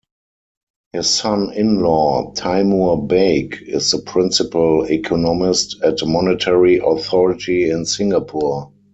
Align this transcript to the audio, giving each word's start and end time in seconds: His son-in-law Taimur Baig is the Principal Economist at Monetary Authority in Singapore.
His 0.93 1.11
son-in-law 1.11 2.31
Taimur 2.33 3.07
Baig 3.07 3.57
is 3.61 3.91
the 3.91 3.99
Principal 3.99 4.83
Economist 4.85 5.77
at 5.83 6.03
Monetary 6.03 6.81
Authority 6.83 7.69
in 7.69 7.85
Singapore. 7.85 8.71